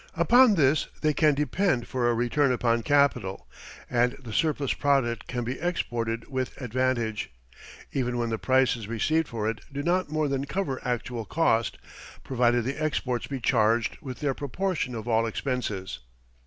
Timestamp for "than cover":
10.27-10.81